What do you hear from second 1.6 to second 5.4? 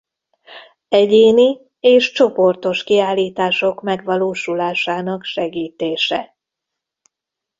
és csoportos kiállítások megvalósulásának